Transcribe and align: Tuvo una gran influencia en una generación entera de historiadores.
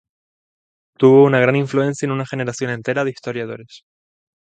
Tuvo 0.97 1.23
una 1.25 1.39
gran 1.39 1.55
influencia 1.55 2.07
en 2.07 2.11
una 2.11 2.25
generación 2.25 2.71
entera 2.71 3.03
de 3.03 3.11
historiadores. 3.11 3.83